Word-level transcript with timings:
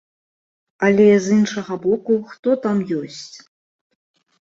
Але, 0.87 1.05
з 1.27 1.37
іншага 1.41 1.73
боку, 1.85 2.19
хто 2.33 2.59
там 2.67 2.85
ёсць? 3.05 3.35